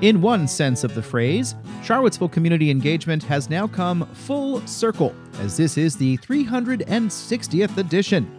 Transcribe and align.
In 0.00 0.20
one 0.20 0.46
sense 0.46 0.84
of 0.84 0.94
the 0.94 1.02
phrase, 1.02 1.56
Charlottesville 1.82 2.28
community 2.28 2.70
engagement 2.70 3.20
has 3.24 3.50
now 3.50 3.66
come 3.66 4.06
full 4.12 4.64
circle, 4.64 5.12
as 5.40 5.56
this 5.56 5.76
is 5.76 5.96
the 5.96 6.16
360th 6.18 7.76
edition. 7.76 8.30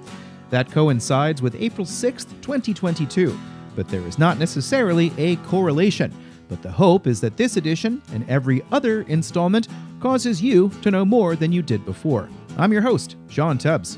That 0.51 0.71
coincides 0.71 1.41
with 1.41 1.61
April 1.61 1.85
6th, 1.85 2.29
2022, 2.41 3.37
but 3.75 3.89
there 3.89 4.07
is 4.07 4.17
not 4.17 4.39
necessarily 4.39 5.11
a 5.17 5.35
correlation. 5.37 6.13
But 6.47 6.61
the 6.61 6.71
hope 6.71 7.07
is 7.07 7.19
that 7.19 7.35
this 7.35 7.57
edition 7.57 8.01
and 8.13 8.27
every 8.29 8.61
other 8.71 9.01
installment 9.01 9.67
causes 9.99 10.41
you 10.41 10.69
to 10.81 10.91
know 10.91 11.03
more 11.03 11.35
than 11.35 11.51
you 11.51 11.61
did 11.61 11.85
before. 11.85 12.29
I'm 12.57 12.71
your 12.71 12.83
host, 12.83 13.17
Sean 13.27 13.57
Tubbs. 13.57 13.97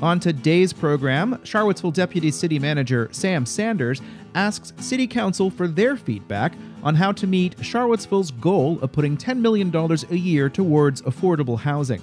On 0.00 0.20
today's 0.20 0.74
program, 0.74 1.40
Charlottesville 1.42 1.90
Deputy 1.90 2.30
City 2.30 2.58
Manager 2.58 3.08
Sam 3.12 3.46
Sanders 3.46 4.02
asks 4.34 4.74
City 4.78 5.06
Council 5.06 5.48
for 5.48 5.66
their 5.66 5.96
feedback 5.96 6.52
on 6.86 6.94
how 6.94 7.10
to 7.10 7.26
meet 7.26 7.56
Charlottesville's 7.60 8.30
goal 8.30 8.78
of 8.80 8.92
putting 8.92 9.16
$10 9.16 9.40
million 9.40 9.74
a 9.74 10.14
year 10.14 10.48
towards 10.48 11.02
affordable 11.02 11.58
housing. 11.58 12.00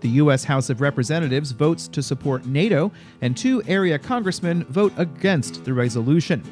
The 0.00 0.10
U.S. 0.10 0.44
House 0.44 0.68
of 0.68 0.82
Representatives 0.82 1.52
votes 1.52 1.88
to 1.88 2.02
support 2.02 2.44
NATO, 2.44 2.92
and 3.22 3.34
two 3.34 3.62
area 3.66 3.98
congressmen 3.98 4.64
vote 4.64 4.92
against 4.98 5.64
the 5.64 5.72
resolution. 5.72 6.42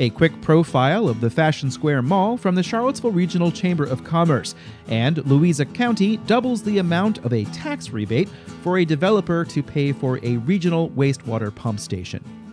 A 0.00 0.10
quick 0.10 0.42
profile 0.42 1.08
of 1.08 1.20
the 1.20 1.30
Fashion 1.30 1.70
Square 1.70 2.02
Mall 2.02 2.36
from 2.36 2.56
the 2.56 2.64
Charlottesville 2.64 3.12
Regional 3.12 3.52
Chamber 3.52 3.84
of 3.84 4.02
Commerce, 4.02 4.56
and 4.88 5.24
Louisa 5.24 5.66
County 5.66 6.16
doubles 6.16 6.64
the 6.64 6.78
amount 6.78 7.18
of 7.18 7.32
a 7.32 7.44
tax 7.44 7.90
rebate 7.90 8.28
for 8.64 8.78
a 8.78 8.84
developer 8.84 9.44
to 9.44 9.62
pay 9.62 9.92
for 9.92 10.18
a 10.24 10.38
regional 10.38 10.90
wastewater 10.90 11.54
pump 11.54 11.78
station. 11.78 12.43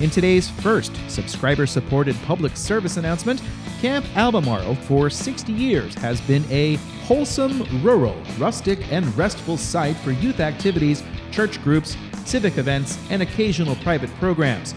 In 0.00 0.10
today's 0.10 0.48
first 0.48 0.92
subscriber 1.08 1.66
supported 1.66 2.14
public 2.22 2.56
service 2.56 2.98
announcement, 2.98 3.42
Camp 3.80 4.06
Albemarle 4.16 4.76
for 4.76 5.10
60 5.10 5.52
years 5.52 5.92
has 5.96 6.20
been 6.20 6.44
a 6.50 6.76
wholesome, 7.04 7.64
rural, 7.82 8.16
rustic, 8.38 8.80
and 8.92 9.16
restful 9.18 9.56
site 9.56 9.96
for 9.96 10.12
youth 10.12 10.38
activities, 10.38 11.02
church 11.32 11.60
groups, 11.64 11.96
civic 12.24 12.58
events, 12.58 12.96
and 13.10 13.22
occasional 13.22 13.74
private 13.76 14.10
programs. 14.20 14.72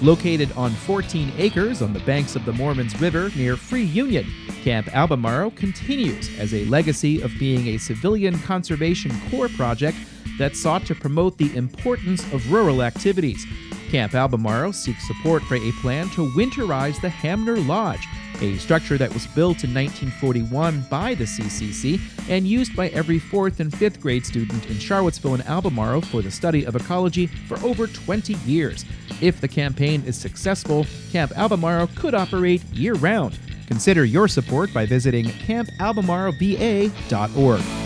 Located 0.00 0.50
on 0.52 0.70
14 0.70 1.34
acres 1.36 1.82
on 1.82 1.92
the 1.92 2.00
banks 2.00 2.34
of 2.34 2.46
the 2.46 2.52
Moormans 2.52 2.98
River 2.98 3.30
near 3.36 3.58
Free 3.58 3.84
Union, 3.84 4.26
Camp 4.62 4.88
Albemarle 4.96 5.50
continues 5.50 6.38
as 6.38 6.54
a 6.54 6.64
legacy 6.66 7.20
of 7.20 7.30
being 7.38 7.68
a 7.68 7.76
civilian 7.76 8.38
conservation 8.38 9.12
corps 9.30 9.50
project 9.50 9.98
that 10.38 10.56
sought 10.56 10.86
to 10.86 10.94
promote 10.94 11.36
the 11.36 11.54
importance 11.54 12.24
of 12.32 12.50
rural 12.50 12.82
activities 12.82 13.46
Camp 13.94 14.14
Albemarle 14.16 14.72
seeks 14.72 15.06
support 15.06 15.44
for 15.44 15.54
a 15.54 15.70
plan 15.80 16.08
to 16.08 16.28
winterize 16.30 17.00
the 17.00 17.08
Hamner 17.08 17.58
Lodge, 17.58 18.08
a 18.40 18.56
structure 18.56 18.98
that 18.98 19.14
was 19.14 19.28
built 19.28 19.62
in 19.62 19.72
1941 19.72 20.84
by 20.90 21.14
the 21.14 21.22
CCC 21.22 22.00
and 22.28 22.44
used 22.44 22.74
by 22.74 22.88
every 22.88 23.20
fourth 23.20 23.60
and 23.60 23.72
fifth 23.72 24.00
grade 24.00 24.26
student 24.26 24.68
in 24.68 24.80
Charlottesville 24.80 25.34
and 25.34 25.46
Albemarle 25.46 26.00
for 26.00 26.22
the 26.22 26.30
study 26.32 26.64
of 26.64 26.74
ecology 26.74 27.28
for 27.28 27.56
over 27.64 27.86
20 27.86 28.34
years. 28.44 28.84
If 29.20 29.40
the 29.40 29.46
campaign 29.46 30.02
is 30.04 30.18
successful, 30.18 30.86
Camp 31.12 31.30
Albemarle 31.38 31.86
could 31.94 32.14
operate 32.14 32.64
year 32.72 32.94
round. 32.94 33.38
Consider 33.68 34.04
your 34.04 34.26
support 34.26 34.74
by 34.74 34.86
visiting 34.86 35.26
campalbemarleva.org. 35.26 37.83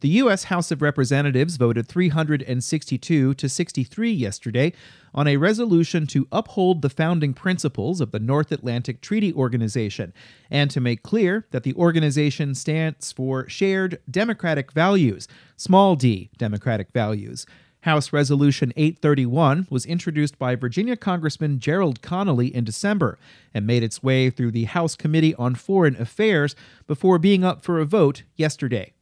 The 0.00 0.08
U.S. 0.08 0.44
House 0.44 0.70
of 0.70 0.80
Representatives 0.80 1.56
voted 1.56 1.86
362 1.86 3.34
to 3.34 3.48
63 3.50 4.10
yesterday 4.10 4.72
on 5.14 5.26
a 5.26 5.36
resolution 5.36 6.06
to 6.06 6.26
uphold 6.32 6.80
the 6.80 6.88
founding 6.88 7.34
principles 7.34 8.00
of 8.00 8.10
the 8.10 8.18
North 8.18 8.50
Atlantic 8.50 9.02
Treaty 9.02 9.30
Organization 9.34 10.14
and 10.50 10.70
to 10.70 10.80
make 10.80 11.02
clear 11.02 11.46
that 11.50 11.64
the 11.64 11.74
organization 11.74 12.54
stands 12.54 13.12
for 13.12 13.46
shared 13.50 14.00
democratic 14.10 14.72
values, 14.72 15.28
small 15.58 15.96
d 15.96 16.30
democratic 16.38 16.92
values. 16.92 17.44
House 17.82 18.10
Resolution 18.10 18.72
831 18.76 19.66
was 19.68 19.84
introduced 19.84 20.38
by 20.38 20.54
Virginia 20.54 20.96
Congressman 20.96 21.58
Gerald 21.58 22.00
Connolly 22.00 22.54
in 22.54 22.64
December 22.64 23.18
and 23.52 23.66
made 23.66 23.82
its 23.82 24.02
way 24.02 24.30
through 24.30 24.52
the 24.52 24.64
House 24.64 24.96
Committee 24.96 25.34
on 25.34 25.54
Foreign 25.54 25.96
Affairs 25.96 26.56
before 26.86 27.18
being 27.18 27.44
up 27.44 27.62
for 27.62 27.78
a 27.78 27.84
vote 27.84 28.22
yesterday. 28.36 28.94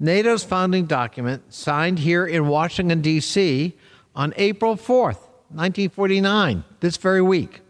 NATO's 0.00 0.44
founding 0.44 0.86
document, 0.86 1.52
signed 1.52 2.00
here 2.00 2.26
in 2.26 2.48
Washington, 2.48 3.00
D.C. 3.00 3.76
on 4.14 4.34
April 4.36 4.76
4th, 4.76 5.20
1949, 5.50 6.64
this 6.80 6.96
very 6.96 7.22
week. 7.22 7.60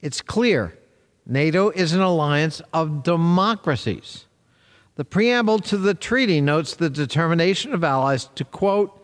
It's 0.00 0.20
clear 0.20 0.76
NATO 1.24 1.70
is 1.70 1.92
an 1.92 2.00
alliance 2.00 2.60
of 2.72 3.02
democracies. 3.02 4.26
The 4.96 5.04
preamble 5.04 5.60
to 5.60 5.78
the 5.78 5.94
treaty 5.94 6.40
notes 6.40 6.74
the 6.74 6.90
determination 6.90 7.72
of 7.72 7.82
allies 7.82 8.28
to, 8.34 8.44
quote, 8.44 8.98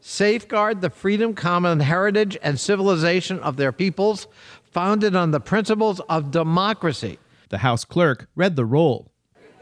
safeguard 0.00 0.80
the 0.80 0.90
freedom, 0.90 1.34
common 1.34 1.80
heritage, 1.80 2.36
and 2.42 2.60
civilization 2.60 3.38
of 3.40 3.56
their 3.56 3.72
peoples, 3.72 4.28
founded 4.62 5.16
on 5.16 5.30
the 5.30 5.40
principles 5.40 6.00
of 6.08 6.30
democracy. 6.30 7.18
The 7.48 7.58
House 7.58 7.84
clerk 7.84 8.28
read 8.34 8.56
the 8.56 8.64
roll. 8.64 9.11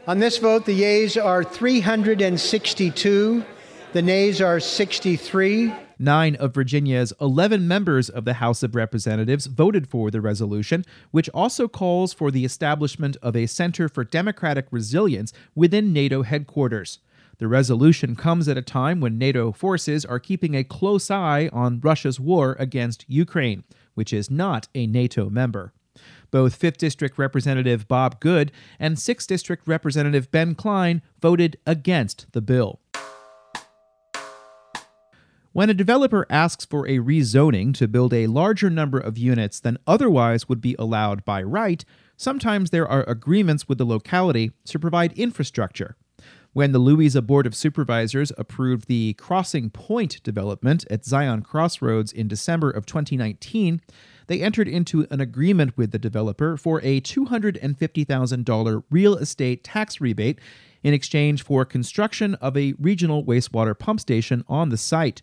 On 0.07 0.17
this 0.17 0.39
vote, 0.39 0.65
the 0.65 0.73
yeas 0.73 1.15
are 1.15 1.43
362, 1.43 3.45
the 3.93 4.01
nays 4.01 4.41
are 4.41 4.59
63. 4.59 5.71
Nine 5.99 6.35
of 6.37 6.55
Virginia's 6.55 7.13
11 7.21 7.67
members 7.67 8.09
of 8.09 8.25
the 8.25 8.33
House 8.33 8.63
of 8.63 8.73
Representatives 8.73 9.45
voted 9.45 9.87
for 9.87 10.09
the 10.09 10.19
resolution, 10.19 10.85
which 11.11 11.29
also 11.29 11.67
calls 11.67 12.13
for 12.13 12.31
the 12.31 12.43
establishment 12.43 13.15
of 13.21 13.35
a 13.35 13.45
Center 13.45 13.87
for 13.87 14.03
Democratic 14.03 14.65
Resilience 14.71 15.33
within 15.53 15.93
NATO 15.93 16.23
headquarters. 16.23 16.97
The 17.37 17.47
resolution 17.47 18.15
comes 18.15 18.47
at 18.47 18.57
a 18.57 18.63
time 18.63 19.01
when 19.01 19.19
NATO 19.19 19.51
forces 19.51 20.03
are 20.03 20.19
keeping 20.19 20.55
a 20.55 20.63
close 20.63 21.11
eye 21.11 21.47
on 21.53 21.79
Russia's 21.79 22.19
war 22.19 22.55
against 22.57 23.05
Ukraine, 23.07 23.63
which 23.93 24.13
is 24.13 24.31
not 24.31 24.67
a 24.73 24.87
NATO 24.87 25.29
member. 25.29 25.73
Both 26.31 26.59
5th 26.59 26.77
District 26.77 27.17
Representative 27.17 27.87
Bob 27.87 28.19
Good 28.19 28.51
and 28.79 28.97
6th 28.97 29.27
District 29.27 29.67
Representative 29.67 30.31
Ben 30.31 30.55
Cline 30.55 31.01
voted 31.21 31.57
against 31.67 32.31
the 32.31 32.41
bill. 32.41 32.79
When 35.53 35.69
a 35.69 35.73
developer 35.73 36.25
asks 36.29 36.63
for 36.63 36.87
a 36.87 36.99
rezoning 36.99 37.73
to 37.73 37.87
build 37.89 38.13
a 38.13 38.27
larger 38.27 38.69
number 38.69 38.97
of 38.97 39.17
units 39.17 39.59
than 39.59 39.77
otherwise 39.85 40.47
would 40.47 40.61
be 40.61 40.77
allowed 40.79 41.25
by 41.25 41.43
right, 41.43 41.83
sometimes 42.15 42.69
there 42.69 42.87
are 42.87 43.03
agreements 43.03 43.67
with 43.67 43.77
the 43.77 43.85
locality 43.85 44.53
to 44.67 44.79
provide 44.79 45.11
infrastructure. 45.19 45.97
When 46.53 46.73
the 46.73 46.79
Louisa 46.79 47.21
Board 47.21 47.47
of 47.47 47.55
Supervisors 47.55 48.33
approved 48.37 48.89
the 48.89 49.13
Crossing 49.13 49.69
Point 49.69 50.21
development 50.21 50.85
at 50.91 51.05
Zion 51.05 51.43
Crossroads 51.43 52.11
in 52.11 52.27
December 52.27 52.69
of 52.69 52.85
2019, 52.85 53.79
they 54.27 54.41
entered 54.41 54.67
into 54.67 55.07
an 55.09 55.21
agreement 55.21 55.77
with 55.77 55.91
the 55.91 55.97
developer 55.97 56.57
for 56.57 56.81
a 56.83 56.99
$250,000 56.99 58.83
real 58.89 59.15
estate 59.15 59.63
tax 59.63 60.01
rebate 60.01 60.39
in 60.83 60.93
exchange 60.93 61.41
for 61.41 61.63
construction 61.63 62.35
of 62.35 62.57
a 62.57 62.73
regional 62.73 63.23
wastewater 63.23 63.77
pump 63.77 64.01
station 64.01 64.43
on 64.49 64.67
the 64.67 64.77
site. 64.77 65.21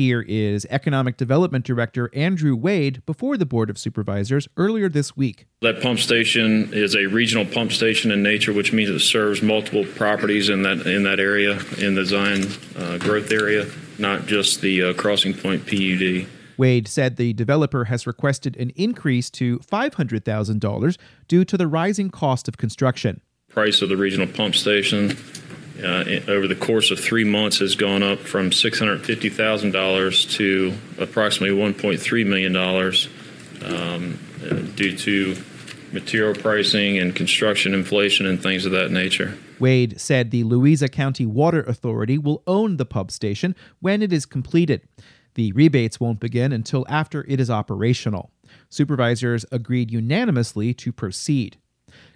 Here 0.00 0.24
is 0.26 0.66
Economic 0.70 1.18
Development 1.18 1.62
Director 1.62 2.10
Andrew 2.14 2.56
Wade 2.56 3.04
before 3.04 3.36
the 3.36 3.44
Board 3.44 3.68
of 3.68 3.76
Supervisors 3.76 4.48
earlier 4.56 4.88
this 4.88 5.14
week. 5.14 5.46
That 5.60 5.82
pump 5.82 5.98
station 5.98 6.72
is 6.72 6.96
a 6.96 7.04
regional 7.04 7.44
pump 7.44 7.70
station 7.70 8.10
in 8.10 8.22
nature, 8.22 8.54
which 8.54 8.72
means 8.72 8.88
it 8.88 9.00
serves 9.00 9.42
multiple 9.42 9.84
properties 9.84 10.48
in 10.48 10.62
that 10.62 10.86
in 10.86 11.02
that 11.02 11.20
area, 11.20 11.60
in 11.76 11.96
the 11.96 12.06
Zion 12.06 12.46
uh, 12.78 12.96
growth 12.96 13.30
area, 13.30 13.66
not 13.98 14.24
just 14.24 14.62
the 14.62 14.84
uh, 14.84 14.94
Crossing 14.94 15.34
Point 15.34 15.66
PUD. 15.66 16.26
Wade 16.56 16.88
said 16.88 17.18
the 17.18 17.34
developer 17.34 17.84
has 17.84 18.06
requested 18.06 18.56
an 18.56 18.70
increase 18.76 19.28
to 19.28 19.58
$500,000 19.58 20.96
due 21.28 21.44
to 21.44 21.58
the 21.58 21.68
rising 21.68 22.08
cost 22.08 22.48
of 22.48 22.56
construction. 22.56 23.20
Price 23.50 23.82
of 23.82 23.90
the 23.90 23.98
regional 23.98 24.26
pump 24.26 24.54
station 24.54 25.10
uh, 25.82 26.30
over 26.30 26.46
the 26.46 26.56
course 26.56 26.90
of 26.90 27.00
three 27.00 27.24
months 27.24 27.58
has 27.58 27.74
gone 27.74 28.02
up 28.02 28.18
from 28.18 28.50
$650,000 28.50 30.30
to 30.32 30.74
approximately 30.98 31.56
$1.3 31.56 32.26
million 32.26 32.56
um, 33.64 34.18
uh, 34.44 34.54
due 34.76 34.96
to 34.96 35.36
material 35.92 36.34
pricing 36.34 36.98
and 36.98 37.14
construction 37.16 37.74
inflation 37.74 38.26
and 38.26 38.42
things 38.42 38.64
of 38.64 38.72
that 38.72 38.90
nature. 38.90 39.36
Wade 39.58 40.00
said 40.00 40.30
the 40.30 40.44
Louisa 40.44 40.88
County 40.88 41.26
Water 41.26 41.62
Authority 41.62 42.16
will 42.16 42.42
own 42.46 42.76
the 42.76 42.86
pump 42.86 43.10
station 43.10 43.54
when 43.80 44.02
it 44.02 44.12
is 44.12 44.24
completed. 44.24 44.82
The 45.34 45.52
rebates 45.52 46.00
won't 46.00 46.20
begin 46.20 46.52
until 46.52 46.86
after 46.88 47.24
it 47.28 47.40
is 47.40 47.50
operational. 47.50 48.30
Supervisors 48.68 49.44
agreed 49.52 49.90
unanimously 49.90 50.74
to 50.74 50.92
proceed. 50.92 51.56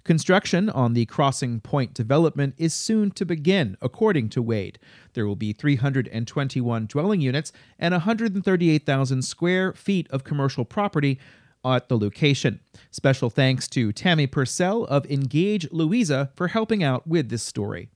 Construction 0.03 0.69
on 0.69 0.93
the 0.93 1.05
Crossing 1.05 1.59
Point 1.59 1.93
development 1.93 2.55
is 2.57 2.73
soon 2.73 3.11
to 3.11 3.25
begin, 3.25 3.77
according 3.81 4.29
to 4.29 4.41
Wade. 4.41 4.79
There 5.13 5.25
will 5.25 5.35
be 5.35 5.53
321 5.53 6.85
dwelling 6.87 7.21
units 7.21 7.51
and 7.79 7.93
138,000 7.93 9.21
square 9.21 9.73
feet 9.73 10.07
of 10.11 10.23
commercial 10.23 10.65
property 10.65 11.19
at 11.63 11.89
the 11.89 11.97
location. 11.97 12.59
Special 12.91 13.29
thanks 13.29 13.67
to 13.69 13.91
Tammy 13.91 14.27
Purcell 14.27 14.85
of 14.85 15.05
Engage 15.07 15.71
Louisa 15.71 16.31
for 16.35 16.49
helping 16.49 16.83
out 16.83 17.07
with 17.07 17.29
this 17.29 17.43
story. 17.43 17.89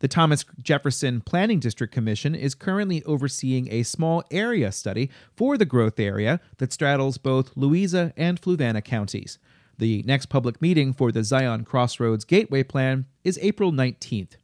The 0.00 0.08
Thomas 0.08 0.44
Jefferson 0.60 1.22
Planning 1.22 1.58
District 1.58 1.92
Commission 1.92 2.34
is 2.34 2.54
currently 2.54 3.02
overseeing 3.04 3.72
a 3.72 3.82
small 3.82 4.22
area 4.30 4.70
study 4.70 5.10
for 5.34 5.56
the 5.56 5.64
growth 5.64 5.98
area 5.98 6.40
that 6.58 6.72
straddles 6.72 7.16
both 7.16 7.56
Louisa 7.56 8.12
and 8.16 8.40
Fluvanna 8.40 8.84
counties. 8.84 9.38
The 9.78 10.02
next 10.06 10.26
public 10.26 10.62
meeting 10.62 10.94
for 10.94 11.12
the 11.12 11.22
Zion 11.22 11.64
Crossroads 11.64 12.24
Gateway 12.24 12.62
Plan 12.62 13.04
is 13.24 13.38
April 13.42 13.72
19th. 13.72 14.36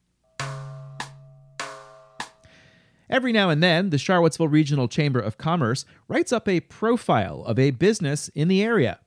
Every 3.08 3.32
now 3.32 3.48
and 3.48 3.62
then, 3.62 3.90
the 3.90 3.98
Charlottesville 3.98 4.48
Regional 4.48 4.88
Chamber 4.88 5.20
of 5.20 5.38
Commerce 5.38 5.86
writes 6.06 6.32
up 6.32 6.48
a 6.48 6.60
profile 6.60 7.44
of 7.44 7.58
a 7.58 7.70
business 7.70 8.28
in 8.28 8.48
the 8.48 8.62
area. 8.62 9.00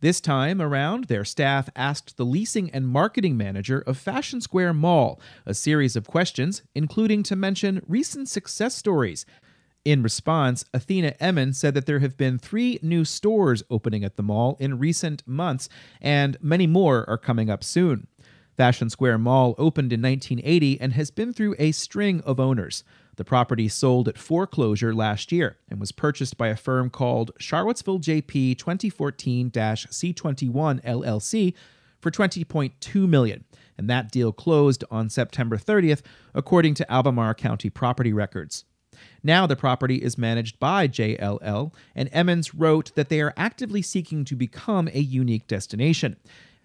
This 0.00 0.20
time 0.20 0.60
around, 0.60 1.04
their 1.04 1.24
staff 1.24 1.68
asked 1.76 2.16
the 2.16 2.24
leasing 2.24 2.70
and 2.70 2.88
marketing 2.88 3.36
manager 3.36 3.80
of 3.80 3.98
Fashion 3.98 4.40
Square 4.40 4.74
Mall 4.74 5.20
a 5.46 5.54
series 5.54 5.94
of 5.94 6.08
questions, 6.08 6.62
including 6.74 7.22
to 7.24 7.36
mention 7.36 7.82
recent 7.86 8.28
success 8.28 8.74
stories. 8.74 9.24
In 9.84 10.02
response, 10.02 10.64
Athena 10.72 11.14
Emmon 11.18 11.54
said 11.54 11.74
that 11.74 11.86
there 11.86 11.98
have 11.98 12.16
been 12.16 12.38
three 12.38 12.78
new 12.82 13.04
stores 13.04 13.64
opening 13.68 14.04
at 14.04 14.16
the 14.16 14.22
mall 14.22 14.56
in 14.60 14.78
recent 14.78 15.26
months, 15.26 15.68
and 16.00 16.36
many 16.40 16.68
more 16.68 17.08
are 17.10 17.18
coming 17.18 17.50
up 17.50 17.64
soon. 17.64 18.06
Fashion 18.56 18.88
Square 18.88 19.18
Mall 19.18 19.56
opened 19.58 19.92
in 19.92 20.00
1980 20.00 20.80
and 20.80 20.92
has 20.92 21.10
been 21.10 21.32
through 21.32 21.56
a 21.58 21.72
string 21.72 22.20
of 22.20 22.38
owners. 22.38 22.84
The 23.16 23.24
property 23.24 23.66
sold 23.66 24.08
at 24.08 24.18
foreclosure 24.18 24.94
last 24.94 25.32
year 25.32 25.58
and 25.68 25.80
was 25.80 25.90
purchased 25.90 26.36
by 26.36 26.48
a 26.48 26.56
firm 26.56 26.88
called 26.88 27.32
Charlottesville 27.38 27.98
JP 27.98 28.58
2014 28.58 29.50
C21 29.50 30.84
LLC 30.84 31.54
for 31.98 32.10
20.2 32.12 33.08
million, 33.08 33.44
and 33.76 33.90
that 33.90 34.12
deal 34.12 34.32
closed 34.32 34.84
on 34.92 35.10
September 35.10 35.56
30th, 35.56 36.02
according 36.34 36.74
to 36.74 36.92
Albemarle 36.92 37.34
County 37.34 37.68
property 37.68 38.12
records. 38.12 38.64
Now 39.22 39.46
the 39.46 39.56
property 39.56 39.96
is 39.96 40.18
managed 40.18 40.58
by 40.58 40.88
JLL, 40.88 41.72
and 41.94 42.08
Emmons 42.12 42.54
wrote 42.54 42.94
that 42.94 43.08
they 43.08 43.20
are 43.20 43.34
actively 43.36 43.82
seeking 43.82 44.24
to 44.24 44.34
become 44.34 44.88
a 44.92 45.00
unique 45.00 45.46
destination. 45.46 46.16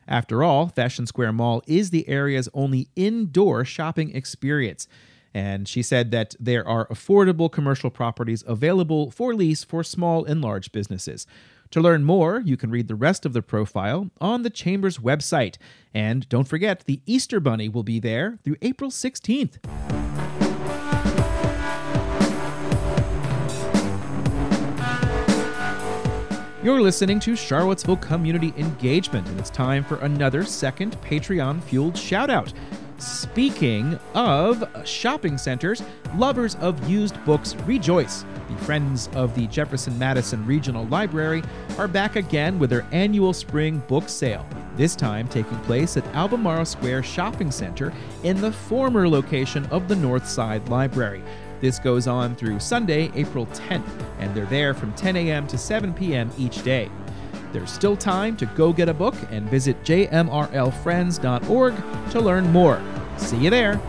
After 0.08 0.44
all, 0.44 0.68
Fashion 0.68 1.06
Square 1.06 1.34
Mall 1.34 1.62
is 1.68 1.90
the 1.90 2.08
area's 2.08 2.50
only 2.54 2.88
indoor 2.96 3.66
shopping 3.66 4.16
experience. 4.16 4.88
And 5.34 5.68
she 5.68 5.84
said 5.84 6.12
that 6.12 6.36
there 6.40 6.68
are 6.68 6.88
affordable 6.88 7.52
commercial 7.52 7.90
properties 7.90 8.44
available 8.48 9.12
for 9.12 9.36
lease 9.36 9.64
for 9.64 9.84
small 9.84 10.26
and 10.26 10.42
large 10.42 10.72
businesses. 10.72 11.28
To 11.72 11.82
learn 11.82 12.06
more, 12.06 12.42
you 12.44 12.56
can 12.56 12.72
read 12.72 12.88
the 12.88 12.96
rest 12.96 13.26
of 13.26 13.34
the 13.34 13.42
profile 13.42 14.10
on 14.22 14.44
the 14.44 14.50
Chamber's 14.50 14.98
website. 14.98 15.58
And 15.94 16.28
don't 16.30 16.48
forget, 16.48 16.86
the 16.86 17.02
Easter 17.06 17.40
Bunny 17.40 17.68
will 17.68 17.84
be 17.84 18.00
there 18.00 18.40
through 18.44 18.56
April 18.62 18.90
16th. 18.90 19.58
You're 26.68 26.82
listening 26.82 27.22
to 27.22 27.38
Charlottesville 27.38 27.96
Community 27.96 28.54
Engagement, 28.58 29.26
and 29.30 29.40
it's 29.40 29.50
time 29.50 29.86
for 29.86 30.00
another 30.00 30.44
second 30.44 31.02
Patreon 31.02 31.64
fueled 31.64 31.98
shout 31.98 32.30
out. 32.30 32.52
Speaking 32.98 33.98
of 34.14 34.66
shopping 34.86 35.38
centers, 35.38 35.82
lovers 36.18 36.56
of 36.56 36.90
used 36.90 37.24
books 37.24 37.56
rejoice. 37.66 38.26
The 38.50 38.58
Friends 38.66 39.08
of 39.14 39.34
the 39.34 39.48
Jefferson 39.48 39.98
Madison 39.98 40.46
Regional 40.46 40.86
Library 40.88 41.42
are 41.78 41.88
back 41.88 42.18
again 42.18 42.60
with 42.60 42.70
their 42.70 42.86
annual 42.92 43.32
spring 43.32 43.82
book 43.88 44.10
sale, 44.10 44.46
this 44.76 44.94
time 44.94 45.30
taking 45.30 45.58
place 45.60 45.96
at 45.96 46.06
Albemarle 46.08 46.66
Square 46.66 47.04
Shopping 47.04 47.50
Center 47.50 47.94
in 48.24 48.42
the 48.42 48.52
former 48.52 49.08
location 49.08 49.66
of 49.68 49.88
the 49.88 49.96
Northside 49.96 50.68
Library. 50.68 51.24
This 51.60 51.80
goes 51.80 52.08
on 52.08 52.36
through 52.36 52.60
Sunday, 52.60 53.12
April 53.16 53.48
10th, 53.48 53.88
and 54.20 54.34
they're 54.36 54.46
there 54.46 54.74
from 54.74 54.94
10 54.94 55.16
a.m. 55.16 55.48
to 55.48 55.58
7 55.58 55.94
p.m. 55.94 56.30
each 56.38 56.64
day. 56.64 56.90
There's 57.52 57.72
still 57.72 57.98
time 57.98 58.36
to 58.38 58.46
go 58.46 58.72
get 58.74 58.90
a 58.90 58.94
book 58.94 59.16
and 59.32 59.50
visit 59.50 59.82
jmrlfriends.org 59.84 61.76
to 62.12 62.20
learn 62.20 62.52
more. 62.52 62.82
See 63.18 63.38
you 63.38 63.50
there. 63.50 63.82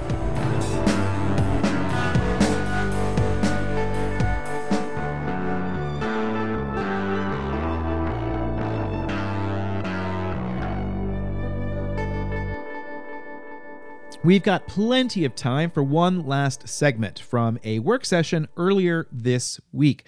We've 14.28 14.42
got 14.42 14.66
plenty 14.66 15.24
of 15.24 15.34
time 15.34 15.70
for 15.70 15.82
one 15.82 16.26
last 16.26 16.68
segment 16.68 17.18
from 17.18 17.58
a 17.64 17.78
work 17.78 18.04
session 18.04 18.46
earlier 18.58 19.06
this 19.10 19.58
week, 19.72 20.04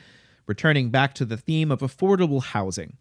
returning 0.46 0.90
back 0.90 1.14
to 1.14 1.24
the 1.24 1.38
theme 1.38 1.72
of 1.72 1.80
affordable 1.80 2.42
housing. 2.42 2.98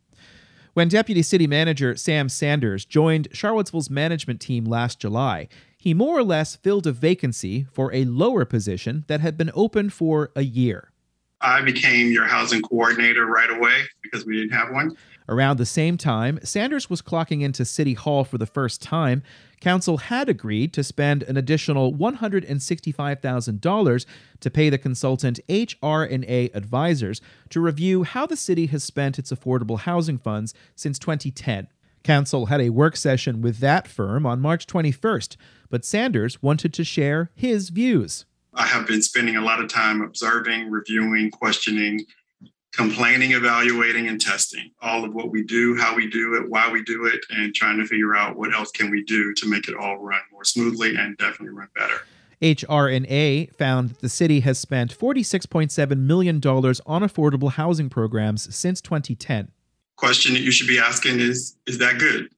When 0.75 0.88
Deputy 0.88 1.21
City 1.21 1.45
Manager 1.45 1.98
Sam 1.98 2.30
Sanders 2.30 2.86
joined 2.86 3.27
Charlottesville's 3.33 3.89
management 3.89 4.39
team 4.39 4.63
last 4.63 5.01
July, 5.01 5.50
he 5.77 5.94
more 5.94 6.18
or 6.18 6.24
less 6.24 6.56
filled 6.56 6.88
a 6.88 6.94
vacancy 6.94 7.68
for 7.69 7.94
a 7.94 8.06
lower 8.06 8.45
position 8.45 9.04
that 9.07 9.19
had 9.19 9.36
been 9.36 9.51
open 9.54 9.89
for 9.89 10.31
a 10.38 10.44
year. 10.44 10.94
I 11.42 11.62
became 11.62 12.13
your 12.13 12.27
housing 12.27 12.62
coordinator 12.62 13.25
right 13.25 13.50
away 13.50 13.81
because 14.01 14.25
we 14.25 14.38
didn't 14.38 14.57
have 14.57 14.71
one. 14.71 14.95
Around 15.29 15.57
the 15.57 15.65
same 15.67 15.95
time, 15.95 16.39
Sanders 16.41 16.89
was 16.89 17.03
clocking 17.03 17.43
into 17.43 17.63
City 17.63 17.93
Hall 17.93 18.23
for 18.23 18.39
the 18.39 18.47
first 18.47 18.81
time. 18.81 19.21
Council 19.61 19.97
had 19.97 20.27
agreed 20.27 20.73
to 20.73 20.83
spend 20.83 21.21
an 21.21 21.37
additional 21.37 21.93
$165,000 21.93 24.05
to 24.39 24.49
pay 24.49 24.71
the 24.71 24.79
consultant 24.79 25.39
HR&A 25.47 26.49
Advisors 26.55 27.21
to 27.51 27.61
review 27.61 28.01
how 28.01 28.25
the 28.25 28.35
city 28.35 28.65
has 28.67 28.83
spent 28.83 29.19
its 29.19 29.31
affordable 29.31 29.77
housing 29.77 30.17
funds 30.17 30.55
since 30.75 30.97
2010. 30.97 31.67
Council 32.03 32.47
had 32.47 32.59
a 32.59 32.71
work 32.71 32.95
session 32.95 33.43
with 33.43 33.59
that 33.59 33.87
firm 33.87 34.25
on 34.25 34.41
March 34.41 34.65
21st, 34.65 35.35
but 35.69 35.85
Sanders 35.85 36.42
wanted 36.42 36.73
to 36.73 36.83
share 36.83 37.30
his 37.35 37.69
views. 37.69 38.25
I 38.56 38.65
have 38.65 38.87
been 38.87 39.04
spending 39.04 39.35
a 39.35 39.44
lot 39.44 39.61
of 39.61 39.69
time 39.69 40.01
observing, 40.01 40.71
reviewing, 40.71 41.30
questioning, 41.30 42.07
complaining, 42.73 43.31
evaluating, 43.31 44.07
and 44.07 44.21
testing 44.21 44.71
all 44.81 45.04
of 45.04 45.14
what 45.14 45.31
we 45.31 45.44
do, 45.44 45.76
how 45.76 45.95
we 45.95 46.09
do 46.09 46.35
it, 46.35 46.49
why 46.49 46.71
we 46.71 46.83
do 46.83 47.06
it, 47.06 47.19
and 47.30 47.54
trying 47.54 47.78
to 47.78 47.85
figure 47.85 48.16
out 48.16 48.38
what 48.38 48.54
else 48.54 48.71
can 48.71 48.92
we 48.92 49.04
do 49.04 49.33
to 49.33 49.47
make 49.47 49.68
it 49.68 49.76
all 49.76 49.97
run 49.97 50.21
more 50.31 50.44
smoothly 50.44 50.95
and 50.95 51.18
definitely 51.18 51.49
run 51.49 51.69
better. 51.76 52.02
HR&A 52.42 53.47
found 53.57 53.90
that 53.90 53.99
the 53.99 54.09
city 54.09 54.40
has 54.42 54.57
spent 54.57 54.97
$46.7 54.97 55.97
million 55.97 56.38
on 56.38 57.02
affordable 57.02 57.52
housing 57.52 57.90
programs 57.90 58.54
since 58.56 58.80
2010. 58.81 59.52
Question 59.97 60.33
that 60.33 60.42
you 60.42 60.52
should 60.52 60.68
be 60.68 60.80
asking 60.80 61.19
is 61.19 61.57
Is 61.66 61.78
that 61.80 61.99
good? 61.99 62.30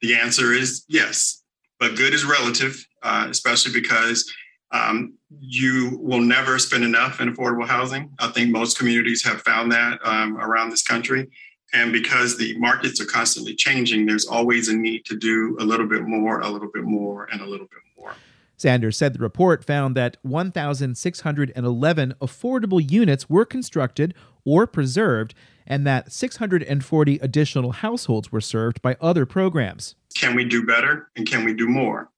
The 0.00 0.14
answer 0.14 0.52
is 0.52 0.84
yes, 0.88 1.42
but 1.78 1.96
good 1.96 2.14
is 2.14 2.24
relative, 2.24 2.86
uh, 3.02 3.26
especially 3.28 3.72
because 3.72 4.32
um, 4.70 5.17
you 5.40 5.98
will 6.00 6.20
never 6.20 6.58
spend 6.58 6.84
enough 6.84 7.20
in 7.20 7.34
affordable 7.34 7.66
housing. 7.66 8.10
I 8.18 8.28
think 8.28 8.50
most 8.50 8.78
communities 8.78 9.24
have 9.24 9.42
found 9.42 9.72
that 9.72 9.98
um, 10.04 10.38
around 10.38 10.70
this 10.70 10.82
country. 10.82 11.28
And 11.74 11.92
because 11.92 12.38
the 12.38 12.56
markets 12.58 13.00
are 13.00 13.06
constantly 13.06 13.54
changing, 13.54 14.06
there's 14.06 14.26
always 14.26 14.68
a 14.68 14.76
need 14.76 15.04
to 15.04 15.16
do 15.16 15.56
a 15.60 15.64
little 15.64 15.86
bit 15.86 16.04
more, 16.04 16.40
a 16.40 16.48
little 16.48 16.70
bit 16.72 16.84
more, 16.84 17.28
and 17.30 17.42
a 17.42 17.46
little 17.46 17.66
bit 17.66 17.82
more. 17.98 18.14
Sanders 18.56 18.96
said 18.96 19.12
the 19.12 19.18
report 19.18 19.64
found 19.64 19.94
that 19.94 20.16
1,611 20.22 22.14
affordable 22.20 22.90
units 22.90 23.30
were 23.30 23.44
constructed 23.44 24.14
or 24.44 24.66
preserved, 24.66 25.34
and 25.66 25.86
that 25.86 26.10
640 26.10 27.16
additional 27.18 27.72
households 27.72 28.32
were 28.32 28.40
served 28.40 28.80
by 28.80 28.96
other 29.00 29.26
programs. 29.26 29.94
Can 30.16 30.34
we 30.34 30.44
do 30.44 30.64
better 30.64 31.10
and 31.14 31.28
can 31.28 31.44
we 31.44 31.52
do 31.52 31.68
more? 31.68 32.10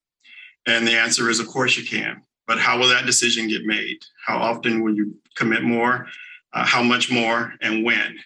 And 0.65 0.87
the 0.87 0.97
answer 0.97 1.29
is, 1.29 1.41
of 1.41 1.49
course, 1.49 1.77
you 1.77 1.85
can. 1.85 2.23
But 2.51 2.59
how 2.59 2.81
will 2.81 2.89
that 2.89 3.07
decision 3.07 3.47
get 3.47 3.65
made? 3.65 3.99
How 4.27 4.37
often 4.37 4.83
will 4.83 4.93
you 4.93 5.15
commit 5.37 5.63
more? 5.63 6.09
Uh, 6.53 6.67
how 6.67 6.83
much 6.83 7.09
more 7.09 7.55
and 7.61 7.85
when? 7.85 8.19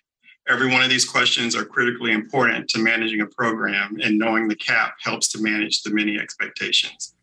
Every 0.49 0.67
one 0.67 0.83
of 0.83 0.89
these 0.89 1.05
questions 1.05 1.55
are 1.55 1.67
critically 1.67 2.11
important 2.11 2.71
to 2.71 2.79
managing 2.79 3.21
a 3.21 3.27
program, 3.27 3.99
and 4.03 4.19
knowing 4.19 4.49
the 4.49 4.57
cap 4.57 4.95
helps 5.03 5.29
to 5.33 5.43
manage 5.43 5.83
the 5.83 5.91
many 5.91 6.19
expectations. 6.19 7.15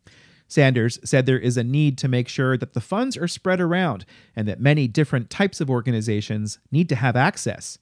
Sanders 0.46 1.00
said 1.02 1.26
there 1.26 1.40
is 1.40 1.56
a 1.56 1.64
need 1.64 1.98
to 1.98 2.06
make 2.06 2.28
sure 2.28 2.56
that 2.56 2.72
the 2.72 2.80
funds 2.80 3.16
are 3.16 3.26
spread 3.26 3.60
around 3.60 4.04
and 4.36 4.46
that 4.46 4.60
many 4.60 4.86
different 4.86 5.28
types 5.28 5.60
of 5.60 5.68
organizations 5.68 6.60
need 6.70 6.88
to 6.88 6.94
have 6.94 7.16
access. 7.16 7.78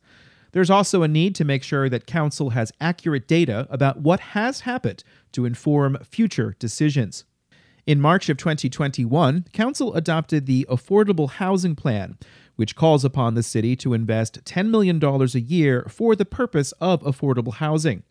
There's 0.53 0.71
also 0.71 1.03
a 1.03 1.09
need 1.09 1.35
to 1.35 1.45
make 1.45 1.63
sure 1.63 1.91
that 1.91 2.07
Council 2.07 2.51
has 2.51 2.73
accurate 2.81 3.29
data 3.29 3.67
about 3.69 4.01
what 4.01 4.21
has 4.21 4.61
happened 4.61 5.05
to 5.33 5.45
inform 5.45 5.99
future 6.05 6.57
decisions. 6.59 7.27
In 7.87 8.01
March 8.01 8.29
of 8.29 8.37
2021, 8.37 9.47
Council 9.53 9.95
adopted 9.95 10.47
the 10.47 10.67
Affordable 10.71 11.31
Housing 11.31 11.75
Plan, 11.75 12.19
which 12.57 12.77
calls 12.77 13.05
upon 13.05 13.35
the 13.35 13.43
city 13.43 13.75
to 13.77 13.95
invest 13.95 14.45
$10 14.45 14.69
million 14.69 15.03
a 15.03 15.25
year 15.39 15.87
for 15.89 16.15
the 16.15 16.27
purpose 16.27 16.73
of 16.73 17.03
affordable 17.03 17.55
housing. 17.55 18.03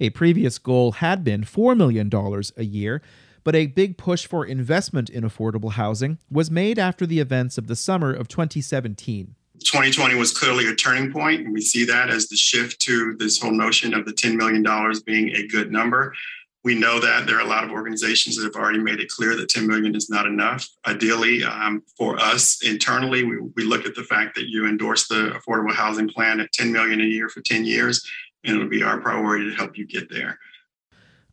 A 0.00 0.10
previous 0.10 0.58
goal 0.58 0.92
had 0.92 1.22
been 1.22 1.42
$4 1.42 1.76
million 1.76 2.10
a 2.56 2.64
year, 2.64 3.02
but 3.44 3.54
a 3.54 3.66
big 3.66 3.98
push 3.98 4.26
for 4.26 4.46
investment 4.46 5.10
in 5.10 5.22
affordable 5.24 5.72
housing 5.72 6.18
was 6.30 6.50
made 6.50 6.78
after 6.78 7.06
the 7.06 7.20
events 7.20 7.58
of 7.58 7.66
the 7.66 7.76
summer 7.76 8.12
of 8.12 8.28
2017. 8.28 9.34
2020 9.62 10.14
was 10.14 10.32
clearly 10.32 10.66
a 10.66 10.74
turning 10.74 11.12
point, 11.12 11.42
and 11.42 11.52
we 11.52 11.60
see 11.60 11.84
that 11.84 12.08
as 12.08 12.28
the 12.28 12.36
shift 12.36 12.80
to 12.80 13.14
this 13.18 13.38
whole 13.38 13.52
notion 13.52 13.92
of 13.92 14.06
the 14.06 14.12
$10 14.12 14.34
million 14.36 14.64
being 15.04 15.34
a 15.36 15.46
good 15.46 15.70
number. 15.70 16.14
We 16.62 16.74
know 16.74 17.00
that 17.00 17.26
there 17.26 17.36
are 17.38 17.46
a 17.46 17.48
lot 17.48 17.64
of 17.64 17.70
organizations 17.70 18.36
that 18.36 18.44
have 18.44 18.54
already 18.54 18.80
made 18.80 19.00
it 19.00 19.08
clear 19.08 19.34
that 19.36 19.48
10 19.48 19.66
million 19.66 19.94
is 19.94 20.10
not 20.10 20.26
enough. 20.26 20.68
Ideally, 20.86 21.42
um, 21.42 21.82
for 21.96 22.18
us 22.20 22.60
internally, 22.62 23.24
we, 23.24 23.38
we 23.56 23.64
look 23.64 23.86
at 23.86 23.94
the 23.94 24.04
fact 24.04 24.34
that 24.34 24.48
you 24.48 24.66
endorse 24.66 25.08
the 25.08 25.30
affordable 25.30 25.74
housing 25.74 26.08
plan 26.08 26.38
at 26.38 26.52
10 26.52 26.70
million 26.70 27.00
a 27.00 27.04
year 27.04 27.30
for 27.30 27.40
10 27.40 27.64
years, 27.64 28.06
and 28.44 28.56
it'll 28.56 28.68
be 28.68 28.82
our 28.82 29.00
priority 29.00 29.48
to 29.48 29.56
help 29.56 29.78
you 29.78 29.86
get 29.86 30.10
there. 30.10 30.38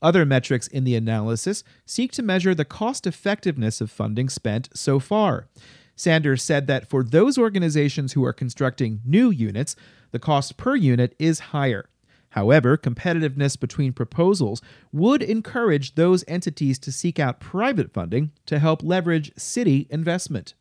Other 0.02 0.26
metrics 0.26 0.68
in 0.68 0.84
the 0.84 0.96
analysis 0.96 1.64
seek 1.86 2.12
to 2.14 2.24
measure 2.24 2.54
the 2.54 2.66
cost 2.66 3.08
effectiveness 3.08 3.82
of 3.82 3.92
funding 3.92 4.30
spent 4.30 4.70
so 4.74 5.00
far. 5.00 5.48
Sanders 5.96 6.44
said 6.44 6.68
that 6.68 6.88
for 6.88 7.04
those 7.04 7.38
organizations 7.38 8.14
who 8.14 8.24
are 8.24 8.34
constructing 8.34 9.02
new 9.04 9.32
units, 9.32 9.76
the 10.12 10.20
cost 10.20 10.56
per 10.56 10.76
unit 10.76 11.16
is 11.18 11.40
higher. 11.40 11.90
However, 12.38 12.77
competitiveness 12.77 13.60
between 13.60 13.94
proposals 13.94 14.62
would 14.91 15.24
encourage 15.24 15.96
those 15.96 16.24
entities 16.27 16.77
to 16.77 16.91
seek 16.91 17.17
out 17.17 17.39
private 17.39 17.91
funding 17.91 18.32
to 18.46 18.60
help 18.60 18.84
leverage 18.84 19.32
city 19.36 19.88
investment. 19.89 20.53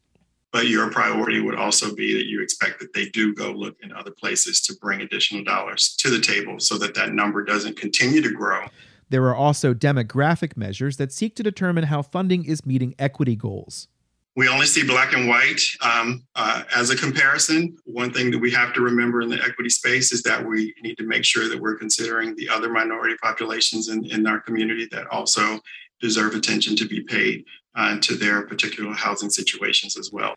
But 0.53 0.69
your 0.69 0.91
priority 0.91 1.39
would 1.39 1.55
also 1.55 1.95
be 1.95 2.15
that 2.15 2.25
you 2.25 2.41
expect 2.41 2.81
that 2.81 2.95
they 2.95 3.11
do 3.11 3.35
go 3.35 3.51
look 3.53 3.77
in 3.83 3.93
other 3.93 4.11
places 4.11 4.63
to 4.63 4.75
bring 4.81 5.03
additional 5.03 5.45
dollars 5.45 5.95
to 5.99 6.09
the 6.09 6.19
table 6.19 6.61
so 6.61 6.79
that 6.79 6.95
that 6.95 7.13
number 7.13 7.45
doesn't 7.45 7.77
continue 7.77 8.23
to 8.23 8.33
grow. 8.33 8.65
There 9.11 9.25
are 9.25 9.37
also 9.37 9.75
demographic 9.75 10.57
measures 10.57 10.97
that 10.97 11.13
seek 11.13 11.37
to 11.37 11.43
determine 11.43 11.85
how 11.85 12.01
funding 12.01 12.47
is 12.47 12.65
meeting 12.65 12.95
equity 12.99 13.37
goals 13.37 13.89
we 14.37 14.49
only 14.49 14.67
see 14.67 14.87
black 14.87 15.15
and 15.15 15.29
white 15.29 15.61
um, 15.81 16.23
uh, 16.35 16.63
as 16.75 16.91
a 16.91 16.97
comparison. 16.97 17.77
One 17.85 18.13
thing 18.13 18.31
that 18.31 18.39
we 18.39 18.51
have 18.51 18.75
to 18.75 18.83
remember 18.83 19.23
in 19.23 19.31
the 19.31 19.43
equity 19.43 19.71
space 19.71 20.13
is 20.13 20.23
that 20.25 20.47
we 20.47 20.75
need 20.83 20.97
to 20.99 21.05
make 21.05 21.25
sure 21.25 21.49
that 21.49 21.59
we're 21.59 21.77
considering 21.77 22.37
the 22.37 22.49
other 22.51 22.69
minority 22.69 23.17
populations 23.23 23.89
in, 23.89 24.05
in 24.05 24.27
our 24.27 24.39
community 24.41 24.87
that 24.93 25.07
also 25.07 25.59
deserve 26.03 26.35
attention 26.35 26.77
to 26.77 26.87
be 26.87 27.01
paid 27.01 27.45
uh, 27.77 27.99
to 28.01 28.15
their 28.15 28.43
particular 28.43 28.93
housing 28.93 29.31
situations 29.31 29.97
as 29.97 30.13
well. 30.13 30.35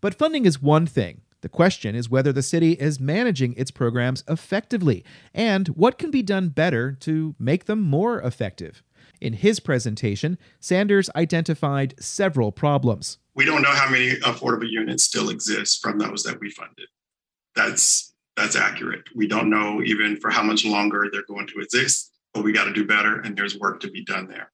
But 0.00 0.14
funding 0.14 0.46
is 0.46 0.60
one 0.60 0.86
thing. 0.86 1.20
The 1.42 1.48
question 1.50 1.94
is 1.94 2.08
whether 2.08 2.32
the 2.32 2.42
city 2.42 2.72
is 2.72 3.00
managing 3.00 3.54
its 3.54 3.70
programs 3.70 4.24
effectively 4.28 5.04
and 5.34 5.68
what 5.68 5.98
can 5.98 6.10
be 6.10 6.22
done 6.22 6.48
better 6.48 6.92
to 7.00 7.34
make 7.38 7.66
them 7.66 7.82
more 7.82 8.20
effective. 8.20 8.82
In 9.22 9.34
his 9.34 9.60
presentation, 9.60 10.36
Sanders 10.58 11.08
identified 11.14 11.94
several 12.00 12.50
problems. 12.50 13.18
We 13.36 13.44
don't 13.44 13.62
know 13.62 13.70
how 13.70 13.88
many 13.88 14.16
affordable 14.16 14.68
units 14.68 15.04
still 15.04 15.30
exist 15.30 15.80
from 15.80 16.00
those 16.00 16.24
that 16.24 16.40
we 16.40 16.50
funded. 16.50 16.88
That's 17.54 18.14
that's 18.36 18.56
accurate. 18.56 19.04
We 19.14 19.28
don't 19.28 19.48
know 19.48 19.80
even 19.84 20.16
for 20.16 20.30
how 20.30 20.42
much 20.42 20.64
longer 20.64 21.06
they're 21.12 21.22
going 21.28 21.46
to 21.46 21.60
exist, 21.60 22.10
but 22.34 22.42
we 22.42 22.50
got 22.50 22.64
to 22.64 22.72
do 22.72 22.84
better 22.84 23.20
and 23.20 23.36
there's 23.36 23.56
work 23.56 23.78
to 23.82 23.90
be 23.92 24.04
done 24.04 24.26
there. 24.26 24.50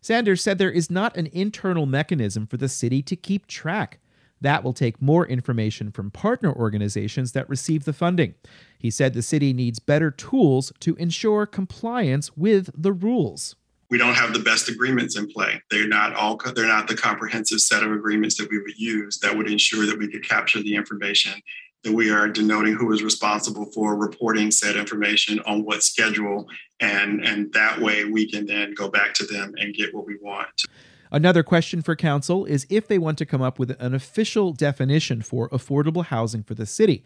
Sanders 0.00 0.42
said 0.42 0.58
there 0.58 0.72
is 0.72 0.90
not 0.90 1.16
an 1.16 1.28
internal 1.32 1.86
mechanism 1.86 2.48
for 2.48 2.56
the 2.56 2.68
city 2.68 3.02
to 3.02 3.14
keep 3.14 3.46
track. 3.46 4.00
That 4.40 4.64
will 4.64 4.72
take 4.72 5.00
more 5.00 5.24
information 5.24 5.92
from 5.92 6.10
partner 6.10 6.52
organizations 6.52 7.30
that 7.32 7.48
receive 7.48 7.84
the 7.84 7.92
funding. 7.92 8.34
He 8.76 8.90
said 8.90 9.14
the 9.14 9.22
city 9.22 9.52
needs 9.52 9.78
better 9.78 10.10
tools 10.10 10.72
to 10.80 10.96
ensure 10.96 11.46
compliance 11.46 12.36
with 12.36 12.70
the 12.74 12.92
rules 12.92 13.54
we 13.90 13.98
don't 13.98 14.14
have 14.14 14.32
the 14.32 14.38
best 14.38 14.68
agreements 14.68 15.16
in 15.16 15.26
play. 15.26 15.60
They're 15.70 15.88
not 15.88 16.14
all 16.14 16.40
they're 16.54 16.66
not 16.66 16.88
the 16.88 16.96
comprehensive 16.96 17.60
set 17.60 17.82
of 17.82 17.92
agreements 17.92 18.36
that 18.36 18.48
we 18.50 18.58
would 18.58 18.78
use 18.78 19.18
that 19.18 19.36
would 19.36 19.50
ensure 19.50 19.84
that 19.86 19.98
we 19.98 20.08
could 20.08 20.26
capture 20.26 20.62
the 20.62 20.74
information 20.74 21.42
that 21.82 21.92
we 21.92 22.10
are 22.10 22.28
denoting 22.28 22.74
who 22.74 22.92
is 22.92 23.02
responsible 23.02 23.64
for 23.72 23.96
reporting 23.96 24.50
said 24.50 24.76
information 24.76 25.40
on 25.40 25.64
what 25.64 25.82
schedule 25.82 26.46
and 26.78 27.24
and 27.24 27.52
that 27.52 27.80
way 27.80 28.04
we 28.04 28.30
can 28.30 28.46
then 28.46 28.72
go 28.74 28.88
back 28.88 29.12
to 29.14 29.26
them 29.26 29.52
and 29.58 29.74
get 29.74 29.94
what 29.94 30.06
we 30.06 30.16
want. 30.22 30.64
Another 31.12 31.42
question 31.42 31.82
for 31.82 31.96
council 31.96 32.44
is 32.44 32.66
if 32.70 32.86
they 32.86 32.98
want 32.98 33.18
to 33.18 33.26
come 33.26 33.42
up 33.42 33.58
with 33.58 33.74
an 33.80 33.94
official 33.94 34.52
definition 34.52 35.22
for 35.22 35.48
affordable 35.48 36.04
housing 36.04 36.44
for 36.44 36.54
the 36.54 36.66
city, 36.66 37.02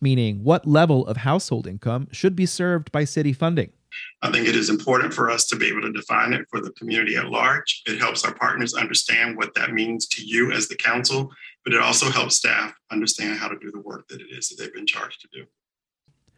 meaning 0.00 0.44
what 0.44 0.68
level 0.68 1.04
of 1.08 1.18
household 1.18 1.66
income 1.66 2.06
should 2.12 2.36
be 2.36 2.46
served 2.46 2.92
by 2.92 3.02
city 3.02 3.32
funding. 3.32 3.72
I 4.22 4.30
think 4.30 4.46
it 4.46 4.56
is 4.56 4.70
important 4.70 5.14
for 5.14 5.30
us 5.30 5.46
to 5.48 5.56
be 5.56 5.66
able 5.68 5.82
to 5.82 5.92
define 5.92 6.32
it 6.32 6.46
for 6.50 6.60
the 6.60 6.72
community 6.72 7.16
at 7.16 7.26
large. 7.26 7.82
It 7.86 7.98
helps 7.98 8.24
our 8.24 8.34
partners 8.34 8.74
understand 8.74 9.36
what 9.36 9.54
that 9.54 9.72
means 9.72 10.06
to 10.08 10.24
you 10.24 10.52
as 10.52 10.68
the 10.68 10.76
council, 10.76 11.30
but 11.64 11.74
it 11.74 11.80
also 11.80 12.10
helps 12.10 12.36
staff 12.36 12.74
understand 12.90 13.38
how 13.38 13.48
to 13.48 13.58
do 13.58 13.70
the 13.70 13.80
work 13.80 14.08
that 14.08 14.20
it 14.20 14.28
is 14.30 14.48
that 14.48 14.62
they've 14.62 14.74
been 14.74 14.86
charged 14.86 15.20
to 15.22 15.28
do. 15.32 15.46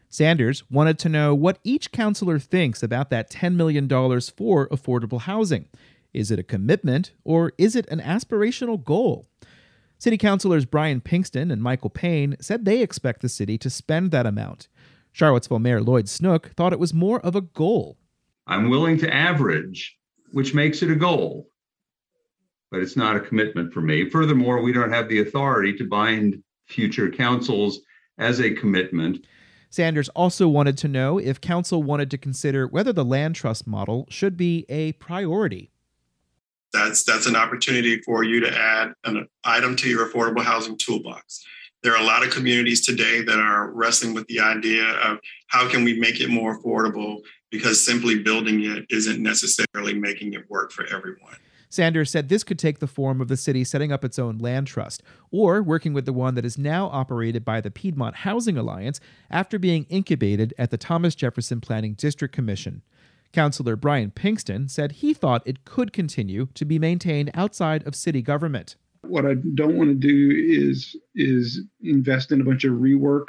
Sanders 0.08 0.62
wanted 0.70 0.98
to 0.98 1.08
know 1.08 1.34
what 1.34 1.58
each 1.64 1.90
councilor 1.90 2.38
thinks 2.38 2.82
about 2.82 3.08
that 3.08 3.30
$10 3.30 3.54
million 3.54 3.88
for 3.88 4.68
affordable 4.68 5.22
housing. 5.22 5.68
Is 6.12 6.30
it 6.30 6.38
a 6.38 6.42
commitment 6.42 7.12
or 7.24 7.52
is 7.56 7.74
it 7.74 7.88
an 7.88 8.00
aspirational 8.00 8.82
goal? 8.82 9.26
City 9.98 10.18
councilors 10.18 10.64
Brian 10.64 11.00
Pinkston 11.00 11.52
and 11.52 11.62
Michael 11.62 11.88
Payne 11.88 12.36
said 12.40 12.64
they 12.64 12.82
expect 12.82 13.22
the 13.22 13.28
city 13.28 13.56
to 13.56 13.70
spend 13.70 14.10
that 14.10 14.26
amount. 14.26 14.68
Charlottesville 15.12 15.58
Mayor 15.58 15.82
Lloyd 15.82 16.08
Snook 16.08 16.50
thought 16.56 16.72
it 16.72 16.78
was 16.78 16.94
more 16.94 17.20
of 17.20 17.36
a 17.36 17.42
goal. 17.42 17.98
I'm 18.46 18.70
willing 18.70 18.98
to 18.98 19.14
average, 19.14 19.96
which 20.32 20.54
makes 20.54 20.82
it 20.82 20.90
a 20.90 20.96
goal, 20.96 21.48
but 22.70 22.80
it's 22.80 22.96
not 22.96 23.16
a 23.16 23.20
commitment 23.20 23.72
for 23.72 23.80
me. 23.80 24.08
Furthermore, 24.08 24.62
we 24.62 24.72
don't 24.72 24.92
have 24.92 25.08
the 25.08 25.20
authority 25.20 25.76
to 25.76 25.88
bind 25.88 26.42
future 26.66 27.10
councils 27.10 27.80
as 28.18 28.40
a 28.40 28.50
commitment. 28.50 29.26
Sanders 29.70 30.08
also 30.10 30.48
wanted 30.48 30.76
to 30.78 30.88
know 30.88 31.18
if 31.18 31.40
council 31.40 31.82
wanted 31.82 32.10
to 32.10 32.18
consider 32.18 32.66
whether 32.66 32.92
the 32.92 33.04
land 33.04 33.34
trust 33.34 33.66
model 33.66 34.06
should 34.10 34.36
be 34.36 34.66
a 34.68 34.92
priority. 34.92 35.70
That's 36.72 37.04
that's 37.04 37.26
an 37.26 37.36
opportunity 37.36 38.00
for 38.00 38.24
you 38.24 38.40
to 38.40 38.54
add 38.54 38.92
an 39.04 39.28
item 39.44 39.76
to 39.76 39.88
your 39.88 40.08
affordable 40.08 40.42
housing 40.42 40.78
toolbox. 40.78 41.44
There 41.82 41.92
are 41.92 42.00
a 42.00 42.06
lot 42.06 42.24
of 42.24 42.30
communities 42.30 42.86
today 42.86 43.22
that 43.22 43.38
are 43.40 43.70
wrestling 43.72 44.14
with 44.14 44.28
the 44.28 44.38
idea 44.38 44.84
of 44.84 45.18
how 45.48 45.68
can 45.68 45.82
we 45.82 45.98
make 45.98 46.20
it 46.20 46.30
more 46.30 46.58
affordable 46.58 47.22
because 47.50 47.84
simply 47.84 48.20
building 48.20 48.62
it 48.64 48.86
isn't 48.88 49.20
necessarily 49.20 49.92
making 49.92 50.34
it 50.34 50.48
work 50.48 50.70
for 50.70 50.86
everyone. 50.86 51.34
Sanders 51.68 52.10
said 52.10 52.28
this 52.28 52.44
could 52.44 52.58
take 52.58 52.78
the 52.78 52.86
form 52.86 53.20
of 53.20 53.28
the 53.28 53.36
city 53.36 53.64
setting 53.64 53.90
up 53.90 54.04
its 54.04 54.18
own 54.18 54.38
land 54.38 54.66
trust, 54.66 55.02
or 55.30 55.62
working 55.62 55.92
with 55.92 56.04
the 56.04 56.12
one 56.12 56.34
that 56.34 56.44
is 56.44 56.58
now 56.58 56.86
operated 56.88 57.44
by 57.44 57.60
the 57.60 57.70
Piedmont 57.70 58.16
Housing 58.16 58.58
Alliance 58.58 59.00
after 59.30 59.58
being 59.58 59.86
incubated 59.88 60.52
at 60.58 60.70
the 60.70 60.76
Thomas 60.76 61.14
Jefferson 61.14 61.60
Planning 61.60 61.94
District 61.94 62.32
Commission. 62.32 62.82
Councilor 63.32 63.74
Brian 63.74 64.10
Pinkston 64.10 64.70
said 64.70 64.92
he 64.92 65.14
thought 65.14 65.42
it 65.46 65.64
could 65.64 65.92
continue 65.92 66.48
to 66.54 66.66
be 66.66 66.78
maintained 66.78 67.30
outside 67.32 67.84
of 67.86 67.96
city 67.96 68.20
government. 68.20 68.76
What 69.02 69.26
I 69.26 69.34
don't 69.34 69.76
want 69.76 69.90
to 69.90 69.94
do 69.94 70.30
is 70.30 70.96
is 71.14 71.60
invest 71.82 72.32
in 72.32 72.40
a 72.40 72.44
bunch 72.44 72.64
of 72.64 72.74
rework. 72.74 73.28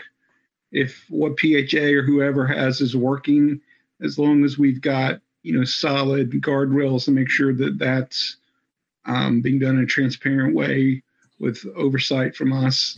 If 0.72 1.06
what 1.10 1.40
PHA 1.40 1.94
or 1.98 2.04
whoever 2.04 2.48
has 2.48 2.82
is 2.82 2.96
working, 2.96 3.60
as 4.02 4.18
long 4.18 4.44
as 4.44 4.58
we've 4.58 4.82
got 4.82 5.22
you 5.44 5.58
know 5.58 5.66
solid 5.66 6.32
guardrails 6.32 7.06
to 7.06 7.12
make 7.12 7.30
sure 7.30 7.54
that 7.54 7.78
that's 7.78 8.38
um, 9.06 9.42
being 9.42 9.60
done 9.60 9.78
in 9.78 9.84
a 9.84 9.88
transparent 9.88 10.56
way 10.56 11.04
with 11.40 11.66
oversight 11.76 12.36
from 12.36 12.54
us. 12.54 12.98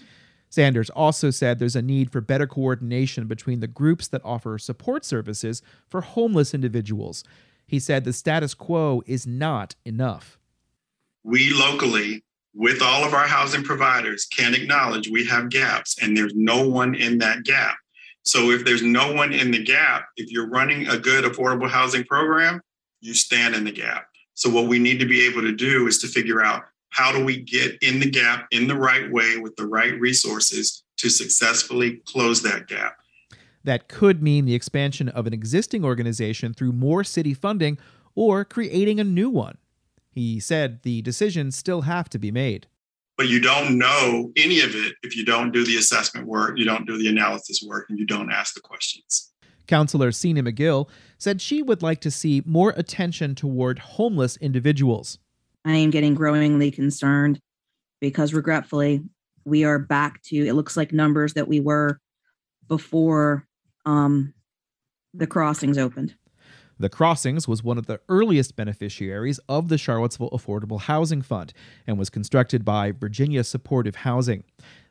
Sanders 0.50 0.90
also 0.92 1.32
said 1.32 1.60
there's 1.60 1.76
a 1.76 1.82
need 1.82 2.12
for 2.12 2.22
better 2.22 2.48
coordination 2.48 3.28
between 3.28 3.60
the 3.60 3.68
groups 3.68 4.08
that 4.08 4.22
offer 4.24 4.58
support 4.58 5.04
services 5.04 5.62
for 5.90 6.02
homeless 6.02 6.54
individuals. 6.54 7.24
He 7.68 7.80
said 7.80 8.06
the 8.06 8.14
status 8.14 8.54
quo 8.54 9.02
is 9.06 9.26
not 9.26 9.76
enough. 9.84 10.38
We 11.24 11.52
locally 11.52 12.24
with 12.56 12.82
all 12.82 13.04
of 13.04 13.14
our 13.14 13.28
housing 13.28 13.64
providers 13.64 14.26
can 14.26 14.56
acknowledge 14.56 15.10
we 15.10 15.26
have 15.28 15.50
gaps 15.50 16.02
and 16.02 16.16
there's 16.16 16.34
no 16.36 16.68
one 16.68 16.96
in 16.96 17.18
that 17.18 17.44
gap. 17.44 17.76
So 18.24 18.50
if 18.50 18.64
there's 18.64 18.82
no 18.82 19.14
one 19.14 19.34
in 19.34 19.52
the 19.52 19.64
gap, 19.64 20.08
if 20.16 20.32
you're 20.32 20.50
running 20.50 20.88
a 20.88 20.98
good 20.98 21.26
affordable 21.26 21.70
housing 21.70 22.06
program, 22.06 22.62
you 23.02 23.14
stand 23.14 23.56
in 23.56 23.66
the 23.66 23.72
gap. 23.72 24.08
So 24.34 24.50
what 24.50 24.68
we 24.68 24.80
need 24.80 25.00
to 25.00 25.06
be 25.06 25.26
able 25.28 25.42
to 25.42 25.52
do 25.52 25.88
is 25.88 26.00
to 26.00 26.08
figure 26.08 26.44
out 26.44 26.64
how 26.90 27.12
do 27.12 27.24
we 27.24 27.42
get 27.42 27.78
in 27.82 28.00
the 28.00 28.10
gap 28.10 28.48
in 28.52 28.68
the 28.68 28.76
right 28.76 29.12
way 29.12 29.38
with 29.38 29.56
the 29.58 29.68
right 29.68 30.00
resources 30.00 30.84
to 30.98 31.10
successfully 31.10 32.02
close 32.06 32.42
that 32.42 32.68
gap. 32.68 32.96
That 33.66 33.90
could 33.90 34.24
mean 34.24 34.46
the 34.46 34.56
expansion 34.56 35.10
of 35.10 35.28
an 35.28 35.34
existing 35.34 35.84
organization 35.84 36.54
through 36.54 36.72
more 36.72 37.04
city 37.04 37.34
funding 37.34 37.78
or 38.16 38.46
creating 38.46 39.00
a 39.00 39.04
new 39.04 39.30
one. 39.30 39.58
He 40.16 40.40
said 40.40 40.82
the 40.84 41.02
decisions 41.02 41.58
still 41.58 41.82
have 41.82 42.10
to 42.10 42.18
be 42.18 42.32
made. 42.32 42.68
But 43.18 43.28
you 43.28 43.42
don't 43.42 43.78
know 43.78 44.32
any 44.38 44.62
of 44.62 44.74
it 44.74 44.96
if 45.04 45.16
you 45.16 45.26
don't 45.26 45.52
do 45.52 45.66
the 45.66 45.76
assessment 45.76 46.26
work, 46.26 46.58
you 46.58 46.64
don't 46.64 46.88
do 46.88 46.98
the 46.98 47.10
analysis 47.10 47.62
work, 47.68 47.88
and 47.90 48.00
you 48.00 48.06
don't 48.06 48.32
ask 48.32 48.54
the 48.54 48.62
questions. 48.62 49.34
Counselor 49.68 50.14
Sena 50.14 50.42
Magill 50.42 50.88
said 51.18 51.42
she 51.42 51.62
would 51.62 51.82
like 51.82 52.00
to 52.02 52.12
see 52.12 52.42
more 52.46 52.74
attention 52.78 53.36
toward 53.36 53.78
homeless 53.80 54.38
individuals. 54.38 55.20
I 55.66 55.76
am 55.76 55.90
getting 55.90 56.14
growingly 56.14 56.72
concerned 56.72 57.40
because 58.00 58.34
regretfully, 58.34 59.02
we 59.44 59.66
are 59.66 59.80
back 59.80 60.22
to 60.24 60.38
it 60.38 60.54
looks 60.54 60.78
like 60.78 60.94
numbers 60.94 61.34
that 61.34 61.48
we 61.48 61.60
were 61.60 62.00
before 62.68 63.46
um, 63.86 64.34
the 65.14 65.28
crossings 65.28 65.78
opened. 65.78 66.16
The 66.78 66.90
Crossings 66.90 67.48
was 67.48 67.64
one 67.64 67.78
of 67.78 67.86
the 67.86 68.02
earliest 68.10 68.58
beneficiaries 68.58 69.40
of 69.48 69.70
the 69.70 69.78
Charlottesville 69.78 70.32
Affordable 70.32 70.82
Housing 70.82 71.22
Fund 71.22 71.54
and 71.88 71.98
was 71.98 72.10
constructed 72.10 72.66
by 72.66 72.92
Virginia 72.92 73.46
Supportive 73.46 73.98
Housing. 73.98 74.44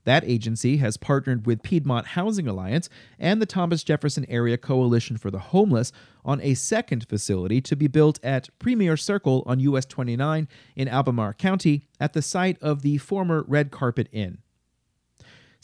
That 0.05 0.25
agency 0.25 0.79
has 0.79 0.97
partnered 0.97 1.45
with 1.45 1.63
Piedmont 1.63 2.09
Housing 2.09 2.49
Alliance 2.49 2.89
and 3.19 3.41
the 3.41 3.47
Thomas 3.47 3.85
Jefferson 3.85 4.25
Area 4.31 4.57
Coalition 4.57 5.19
for 5.19 5.31
the 5.31 5.39
Homeless 5.39 5.93
on 6.25 6.41
a 6.41 6.55
second 6.55 7.07
facility 7.07 7.61
to 7.61 7.77
be 7.77 7.87
built 7.87 8.19
at 8.23 8.49
Premier 8.59 8.97
Circle 8.97 9.43
on 9.45 9.61
US 9.61 9.85
29 9.85 10.49
in 10.77 10.89
Albemarle 10.89 11.35
County 11.35 11.87
at 12.01 12.15
the 12.15 12.23
site 12.23 12.57
of 12.63 12.81
the 12.81 12.97
former 12.97 13.45
Red 13.47 13.71
Carpet 13.71 14.09
Inn. 14.11 14.39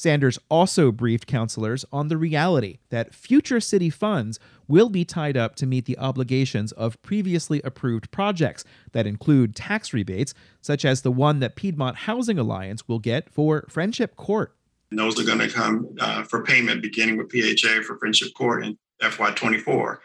Sanders 0.00 0.38
also 0.49 0.90
briefed 0.90 1.26
counselors 1.26 1.85
on 1.92 2.09
the 2.09 2.16
reality 2.16 2.78
that 2.88 3.14
future 3.14 3.61
city 3.61 3.90
funds 3.90 4.40
will 4.66 4.88
be 4.88 5.04
tied 5.04 5.37
up 5.37 5.57
to 5.57 5.66
meet 5.66 5.85
the 5.85 5.99
obligations 5.99 6.73
of 6.73 7.00
previously 7.02 7.61
approved 7.64 8.11
projects 8.11 8.64
that 8.92 9.07
include 9.07 9.54
tax 9.54 9.92
rebates, 9.92 10.33
such 10.62 10.87
as 10.87 11.02
the 11.02 11.12
one 11.12 11.40
that 11.40 11.54
Piedmont 11.54 11.97
Housing 11.97 12.38
Alliance 12.38 12.88
will 12.88 12.99
get 12.99 13.28
for 13.28 13.66
Friendship 13.69 14.16
Court. 14.16 14.57
And 14.90 14.99
those 14.99 15.21
are 15.21 15.25
going 15.26 15.38
to 15.38 15.50
come 15.50 15.95
uh, 16.00 16.23
for 16.23 16.42
payment 16.45 16.80
beginning 16.80 17.19
with 17.19 17.30
PHA 17.30 17.83
for 17.83 17.99
Friendship 17.99 18.33
Court 18.33 18.64
in 18.64 18.78
FY24. 19.02 19.99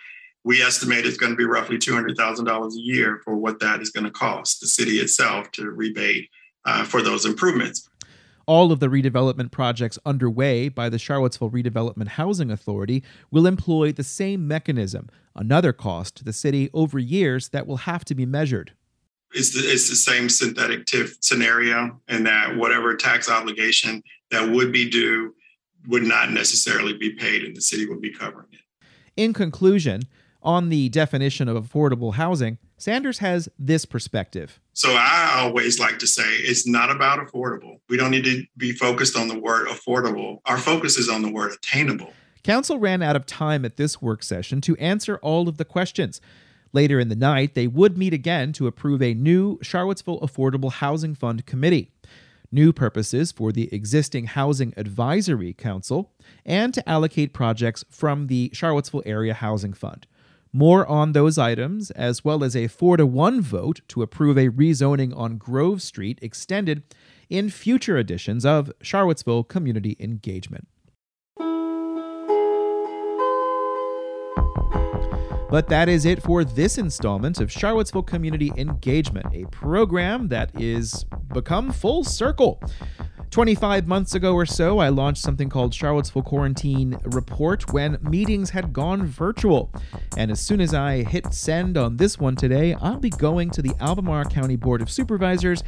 We 0.44 0.62
estimate 0.62 1.06
it's 1.06 1.16
going 1.16 1.32
to 1.32 1.38
be 1.38 1.46
roughly 1.46 1.78
$200,000 1.78 2.68
a 2.68 2.82
year 2.82 3.22
for 3.24 3.38
what 3.38 3.62
that 3.62 3.82
is 3.82 3.92
going 3.92 4.04
to 4.04 4.12
cost 4.12 4.60
the 4.60 4.68
city 4.68 4.98
itself 4.98 5.52
to 5.52 5.72
rebate 5.72 6.30
uh, 6.66 6.84
for 6.84 7.02
those 7.02 7.26
improvements 7.26 7.90
all 8.46 8.72
of 8.72 8.80
the 8.80 8.88
redevelopment 8.88 9.52
projects 9.52 9.98
underway 10.06 10.70
by 10.70 10.90
the 10.90 11.00
Charlottesville 11.00 11.52
Redevelopment 11.52 12.10
Housing 12.10 12.52
Authority 12.52 13.04
will 13.32 13.48
employ 13.48 13.92
the 13.92 14.04
same 14.04 14.48
mechanism, 14.48 15.10
another 15.36 15.74
cost 15.74 16.16
to 16.18 16.24
the 16.24 16.34
city 16.34 16.70
over 16.74 17.00
years 17.00 17.50
that 17.50 17.68
will 17.68 17.78
have 17.78 18.06
to 18.06 18.16
be 18.16 18.26
measured. 18.26 18.74
It's 19.34 19.54
the, 19.54 19.68
it's 19.70 19.90
the 19.90 19.96
same 19.96 20.30
synthetic 20.30 20.86
TIF 20.86 21.16
scenario, 21.22 22.00
and 22.08 22.26
that 22.26 22.56
whatever 22.56 22.96
tax 22.96 23.30
obligation 23.30 24.02
that 24.32 24.50
would 24.50 24.72
be 24.72 24.90
due 24.90 25.36
would 25.88 26.04
not 26.04 26.32
necessarily 26.32 26.94
be 26.94 27.12
paid, 27.12 27.44
and 27.44 27.56
the 27.56 27.62
city 27.62 27.86
would 27.86 28.02
be 28.02 28.14
covering 28.14 28.48
it. 28.52 28.60
In 29.18 29.34
conclusion, 29.34 30.04
on 30.42 30.70
the 30.70 30.90
definition 30.90 31.48
of 31.48 31.62
affordable 31.62 32.14
housing, 32.14 32.58
Sanders 32.78 33.20
has 33.20 33.48
this 33.58 33.86
perspective. 33.86 34.60
So 34.74 34.92
I 34.92 35.40
always 35.40 35.80
like 35.80 36.00
to 36.00 36.08
say 36.08 36.24
it's 36.24 36.68
not 36.68 36.92
about 36.92 37.26
affordable. 37.26 37.80
We 37.88 37.96
don't 37.96 38.12
need 38.12 38.26
to 38.26 38.44
be 38.58 38.74
focused 38.74 39.16
on 39.18 39.30
the 39.30 39.40
word 39.40 39.68
affordable. 39.68 40.40
Our 40.46 40.58
focus 40.58 40.98
is 40.98 41.08
on 41.08 41.22
the 41.22 41.32
word 41.32 41.54
attainable. 41.54 42.12
Council 42.44 42.78
ran 42.78 43.02
out 43.02 43.16
of 43.16 43.26
time 43.26 43.66
at 43.66 43.78
this 43.78 44.02
work 44.02 44.22
session 44.22 44.62
to 44.62 44.76
answer 44.76 45.18
all 45.18 45.48
of 45.48 45.58
the 45.58 45.66
questions. 45.66 46.20
Later 46.74 47.00
in 47.00 47.08
the 47.08 47.16
night, 47.16 47.56
they 47.56 47.68
would 47.68 47.98
meet 47.98 48.14
again 48.14 48.52
to 48.54 48.68
approve 48.68 49.02
a 49.02 49.14
new 49.14 49.58
Charlottesville 49.62 50.20
Affordable 50.20 50.74
Housing 50.74 51.16
Fund 51.16 51.46
committee, 51.46 51.92
new 52.52 52.74
purposes 52.74 53.32
for 53.32 53.54
the 53.54 53.74
existing 53.74 54.26
Housing 54.26 54.74
Advisory 54.76 55.54
Council, 55.54 56.12
and 56.46 56.74
to 56.74 56.88
allocate 56.88 57.34
projects 57.34 57.86
from 57.90 58.28
the 58.28 58.52
Charlottesville 58.54 59.04
Area 59.06 59.34
Housing 59.34 59.74
Fund. 59.74 60.06
More 60.58 60.88
on 60.88 61.12
those 61.12 61.38
items, 61.38 61.92
as 61.92 62.24
well 62.24 62.42
as 62.42 62.56
a 62.56 62.68
4 62.68 62.96
to 62.96 63.06
1 63.06 63.42
vote 63.42 63.82
to 63.90 64.02
approve 64.02 64.38
a 64.38 64.48
rezoning 64.48 65.14
on 65.14 65.38
Grove 65.38 65.82
Street 65.82 66.18
extended 66.22 66.82
in 67.30 67.50
future 67.50 67.98
editions 67.98 68.46
of 68.46 68.72
Charlottesville 68.82 69.44
Community 69.44 69.98
Engagement. 70.00 70.70
But 75.56 75.70
that 75.70 75.88
is 75.88 76.04
it 76.04 76.22
for 76.22 76.44
this 76.44 76.78
installment 76.78 77.40
of 77.40 77.50
Charlottesville 77.50 78.04
Community 78.04 78.52
Engagement, 78.58 79.28
a 79.34 79.46
program 79.46 80.28
that 80.28 80.52
is 80.60 81.06
become 81.34 81.72
full 81.72 82.04
circle. 82.04 82.62
25 83.32 83.88
months 83.88 84.16
ago 84.16 84.34
or 84.34 84.46
so, 84.46 84.80
I 84.80 84.90
launched 84.90 85.22
something 85.22 85.48
called 85.48 85.74
Charlottesville 85.74 86.24
Quarantine 86.24 86.98
Report 87.04 87.72
when 87.72 87.98
meetings 88.02 88.50
had 88.50 88.74
gone 88.74 89.06
virtual. 89.06 89.72
And 90.18 90.30
as 90.30 90.42
soon 90.42 90.60
as 90.60 90.74
I 90.74 91.04
hit 91.04 91.34
send 91.34 91.78
on 91.78 91.98
this 91.98 92.20
one 92.20 92.36
today, 92.36 92.74
I'll 92.76 93.00
be 93.00 93.10
going 93.10 93.50
to 93.52 93.62
the 93.62 93.74
Albemarle 93.80 94.30
County 94.30 94.58
Board 94.58 94.82
of 94.82 94.90
Supervisors 94.90 95.64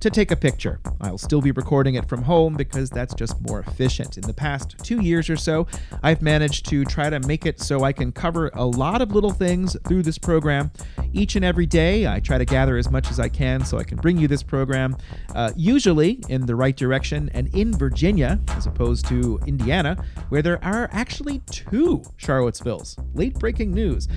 to 0.00 0.10
take 0.10 0.30
a 0.30 0.36
picture. 0.36 0.80
I'll 1.00 1.18
still 1.18 1.40
be 1.40 1.50
recording 1.50 1.94
it 1.94 2.08
from 2.08 2.22
home 2.22 2.54
because 2.54 2.90
that's 2.90 3.14
just 3.14 3.40
more 3.42 3.60
efficient. 3.60 4.16
In 4.16 4.22
the 4.22 4.34
past 4.34 4.76
two 4.82 5.00
years 5.00 5.28
or 5.30 5.36
so, 5.36 5.66
I've 6.02 6.22
managed 6.22 6.66
to 6.70 6.84
try 6.84 7.10
to 7.10 7.20
make 7.20 7.46
it 7.46 7.60
so 7.60 7.84
I 7.84 7.92
can 7.92 8.12
cover 8.12 8.50
a 8.54 8.64
lot 8.64 9.02
of 9.02 9.05
little 9.10 9.30
things 9.30 9.76
through 9.86 10.02
this 10.02 10.18
program. 10.18 10.70
Each 11.12 11.36
and 11.36 11.44
every 11.44 11.66
day, 11.66 12.06
I 12.06 12.20
try 12.20 12.38
to 12.38 12.44
gather 12.44 12.76
as 12.76 12.90
much 12.90 13.10
as 13.10 13.18
I 13.20 13.28
can 13.28 13.64
so 13.64 13.78
I 13.78 13.84
can 13.84 13.98
bring 13.98 14.18
you 14.18 14.28
this 14.28 14.42
program, 14.42 14.96
uh, 15.34 15.52
usually 15.56 16.20
in 16.28 16.46
the 16.46 16.54
right 16.54 16.76
direction 16.76 17.30
and 17.34 17.54
in 17.54 17.76
Virginia, 17.76 18.40
as 18.50 18.66
opposed 18.66 19.06
to 19.08 19.40
Indiana, 19.46 19.96
where 20.28 20.42
there 20.42 20.62
are 20.64 20.88
actually 20.92 21.40
two 21.46 22.02
Charlottesvilles. 22.16 22.96
Late 23.14 23.38
breaking 23.38 23.72
news. 23.72 24.08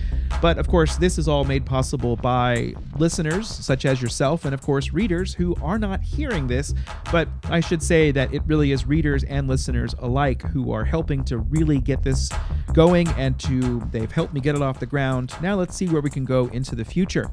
But 0.41 0.58
of 0.58 0.67
course, 0.67 0.97
this 0.97 1.17
is 1.17 1.28
all 1.28 1.43
made 1.43 1.65
possible 1.65 2.15
by 2.15 2.73
listeners 2.97 3.47
such 3.47 3.86
as 3.86 4.02
yourself 4.02 4.45
and, 4.45 4.54
of 4.54 4.62
course, 4.62 4.91
readers 4.91 5.34
who 5.34 5.56
are 5.62 5.80
not 5.80 6.02
hearing 6.02 6.47
this, 6.47 6.73
but 7.12 7.28
I 7.45 7.60
should 7.60 7.82
say 7.82 8.12
that 8.12 8.34
it 8.34 8.41
really 8.45 8.71
is 8.71 8.86
readers 8.86 9.23
and 9.23 9.47
listeners 9.47 9.95
alike 9.99 10.41
who 10.41 10.71
are 10.71 10.86
helping 10.86 11.23
to 11.25 11.38
really 11.38 11.80
get 11.80 12.04
this 12.04 12.30
going 12.73 13.08
and 13.10 13.39
to 13.39 13.80
they've 13.91 14.12
helped 14.12 14.34
me 14.34 14.39
get 14.39 14.56
it 14.56 14.62
off 14.62 14.79
the 14.80 14.86
ground. 14.86 15.34
Now 15.42 15.56
let's 15.56 15.76
see 15.76 15.88
where 15.88 16.02
we 16.02 16.10
can 16.10 16.26
go 16.26 16.48
into 16.48 16.76
the 16.76 16.86
future. 16.86 17.30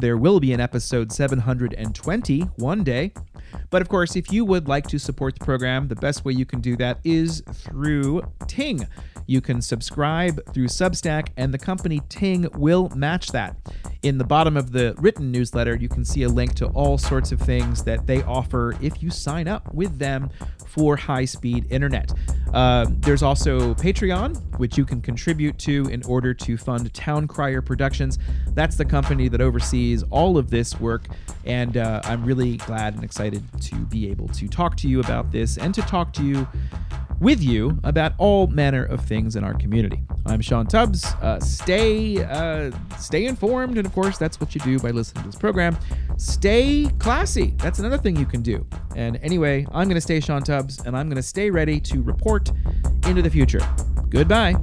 There 0.00 0.16
will 0.16 0.40
be 0.40 0.52
an 0.52 0.60
episode 0.60 1.12
720 1.12 2.40
one 2.56 2.84
day. 2.84 3.12
But 3.70 3.82
of 3.82 3.88
course, 3.88 4.16
if 4.16 4.32
you 4.32 4.44
would 4.44 4.68
like 4.68 4.86
to 4.88 4.98
support 4.98 5.38
the 5.38 5.44
program, 5.44 5.88
the 5.88 5.96
best 5.96 6.24
way 6.24 6.32
you 6.32 6.44
can 6.44 6.60
do 6.60 6.76
that 6.76 6.98
is 7.04 7.42
through 7.52 8.22
Ting. 8.46 8.86
You 9.26 9.40
can 9.40 9.60
subscribe 9.60 10.40
through 10.52 10.68
Substack, 10.68 11.28
and 11.36 11.52
the 11.52 11.58
company 11.58 12.00
Ting 12.08 12.48
will 12.54 12.90
match 12.94 13.28
that. 13.32 13.56
In 14.02 14.18
the 14.18 14.24
bottom 14.24 14.56
of 14.56 14.70
the 14.70 14.94
written 14.98 15.32
newsletter, 15.32 15.74
you 15.74 15.88
can 15.88 16.04
see 16.04 16.22
a 16.22 16.28
link 16.28 16.54
to 16.54 16.66
all 16.68 16.96
sorts 16.96 17.32
of 17.32 17.40
things 17.40 17.82
that 17.84 18.06
they 18.06 18.22
offer 18.22 18.76
if 18.80 19.02
you 19.02 19.10
sign 19.10 19.48
up 19.48 19.72
with 19.74 19.98
them 19.98 20.30
for 20.66 20.96
high 20.96 21.24
speed 21.24 21.66
internet. 21.70 22.12
Uh, 22.52 22.86
there's 22.88 23.22
also 23.22 23.74
Patreon, 23.74 24.58
which 24.58 24.78
you 24.78 24.84
can 24.84 25.00
contribute 25.00 25.58
to 25.58 25.86
in 25.90 26.02
order 26.04 26.32
to 26.34 26.56
fund 26.56 26.75
Town 26.84 27.26
Crier 27.26 27.62
Productions. 27.62 28.18
That's 28.48 28.76
the 28.76 28.84
company 28.84 29.28
that 29.28 29.40
oversees 29.40 30.02
all 30.10 30.38
of 30.38 30.50
this 30.50 30.78
work, 30.80 31.04
and 31.44 31.76
uh, 31.76 32.00
I'm 32.04 32.24
really 32.24 32.56
glad 32.58 32.94
and 32.94 33.04
excited 33.04 33.42
to 33.62 33.76
be 33.86 34.10
able 34.10 34.28
to 34.28 34.48
talk 34.48 34.76
to 34.78 34.88
you 34.88 35.00
about 35.00 35.32
this 35.32 35.58
and 35.58 35.74
to 35.74 35.82
talk 35.82 36.12
to 36.14 36.24
you 36.24 36.46
with 37.20 37.42
you 37.42 37.78
about 37.84 38.12
all 38.18 38.46
manner 38.46 38.84
of 38.84 39.00
things 39.00 39.36
in 39.36 39.44
our 39.44 39.54
community. 39.54 40.02
I'm 40.26 40.40
Sean 40.40 40.66
Tubbs. 40.66 41.04
Uh, 41.22 41.40
stay, 41.40 42.22
uh, 42.22 42.70
stay 42.98 43.26
informed, 43.26 43.78
and 43.78 43.86
of 43.86 43.92
course, 43.92 44.18
that's 44.18 44.40
what 44.40 44.54
you 44.54 44.60
do 44.60 44.78
by 44.78 44.90
listening 44.90 45.24
to 45.24 45.28
this 45.30 45.38
program. 45.38 45.76
Stay 46.18 46.88
classy. 46.98 47.54
That's 47.58 47.78
another 47.78 47.98
thing 47.98 48.16
you 48.16 48.26
can 48.26 48.42
do. 48.42 48.66
And 48.94 49.18
anyway, 49.22 49.66
I'm 49.72 49.88
going 49.88 49.94
to 49.96 50.00
stay 50.00 50.20
Sean 50.20 50.42
Tubbs, 50.42 50.84
and 50.84 50.96
I'm 50.96 51.08
going 51.08 51.16
to 51.16 51.22
stay 51.22 51.50
ready 51.50 51.80
to 51.80 52.02
report 52.02 52.50
into 53.06 53.22
the 53.22 53.30
future. 53.30 53.60
Goodbye. 54.08 54.56